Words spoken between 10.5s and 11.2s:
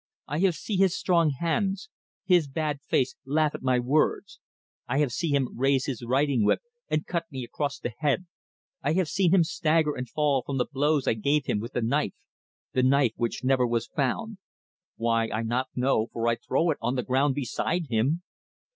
the blows I